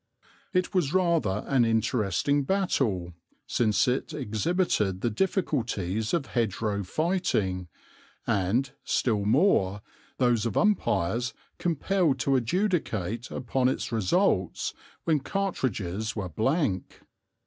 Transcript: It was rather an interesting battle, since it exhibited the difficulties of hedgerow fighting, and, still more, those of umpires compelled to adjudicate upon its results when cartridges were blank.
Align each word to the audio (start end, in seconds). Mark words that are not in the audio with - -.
It 0.51 0.73
was 0.73 0.95
rather 0.95 1.43
an 1.45 1.63
interesting 1.63 2.41
battle, 2.43 3.13
since 3.45 3.87
it 3.87 4.15
exhibited 4.15 5.01
the 5.01 5.11
difficulties 5.11 6.11
of 6.11 6.25
hedgerow 6.25 6.83
fighting, 6.83 7.67
and, 8.25 8.71
still 8.83 9.25
more, 9.25 9.83
those 10.17 10.47
of 10.47 10.57
umpires 10.57 11.35
compelled 11.59 12.17
to 12.21 12.35
adjudicate 12.35 13.29
upon 13.29 13.69
its 13.69 13.91
results 13.91 14.73
when 15.03 15.19
cartridges 15.19 16.15
were 16.15 16.29
blank. 16.29 17.01